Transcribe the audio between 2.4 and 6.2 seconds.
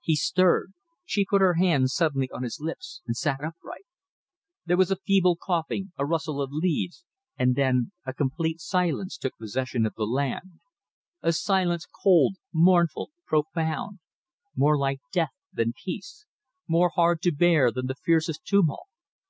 his lips and sat upright. There was a feeble coughing, a